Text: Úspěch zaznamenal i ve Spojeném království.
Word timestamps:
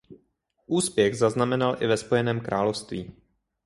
Úspěch 0.67 1.15
zaznamenal 1.17 1.77
i 1.83 1.87
ve 1.87 1.97
Spojeném 1.97 2.39
království. 2.39 3.11